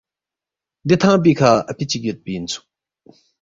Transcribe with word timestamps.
دے 0.87 0.95
تھنگ 1.01 1.17
پیکھہ 1.23 1.51
اپی 1.69 1.85
چِک 1.89 2.01
یودپی 2.05 2.31
اِنسُوک 2.35 2.63